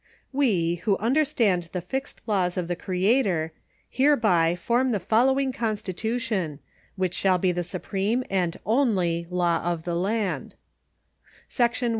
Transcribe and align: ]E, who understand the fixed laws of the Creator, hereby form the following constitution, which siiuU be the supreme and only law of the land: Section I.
]E, 0.33 0.77
who 0.77 0.97
understand 0.97 1.69
the 1.73 1.79
fixed 1.79 2.21
laws 2.25 2.57
of 2.57 2.67
the 2.67 2.75
Creator, 2.75 3.51
hereby 3.87 4.55
form 4.55 4.89
the 4.93 4.99
following 4.99 5.51
constitution, 5.53 6.57
which 6.95 7.15
siiuU 7.15 7.39
be 7.39 7.51
the 7.51 7.61
supreme 7.61 8.23
and 8.27 8.57
only 8.65 9.27
law 9.29 9.59
of 9.61 9.83
the 9.83 9.93
land: 9.95 10.55
Section 11.47 11.89
I. 11.89 11.89